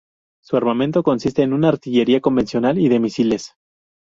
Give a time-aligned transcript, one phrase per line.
[0.43, 3.53] Su armamento consiste de artillería convencional y de misiles.